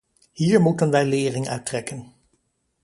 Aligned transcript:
Hier 0.31 0.61
moeten 0.61 0.91
wij 0.91 1.05
lering 1.05 1.47
uit 1.47 1.65
trekken. 1.65 2.13